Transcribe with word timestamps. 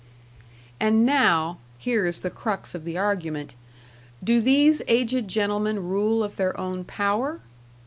And 0.79 1.05
now 1.05 1.59
here 1.77 2.07
is 2.07 2.21
the 2.21 2.31
crux 2.31 2.73
of 2.73 2.85
the 2.85 2.97
argument 2.97 3.53
do 4.23 4.41
these 4.41 4.81
aged 4.87 5.27
gentlemen 5.27 5.87
rule 5.89 6.23
of 6.23 6.37
their 6.37 6.59
own 6.59 6.83
power? 6.85 7.39